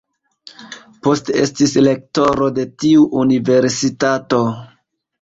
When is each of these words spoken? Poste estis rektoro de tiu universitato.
Poste 1.07 1.35
estis 1.43 1.77
rektoro 1.89 2.49
de 2.59 2.67
tiu 2.87 3.07
universitato. 3.27 4.45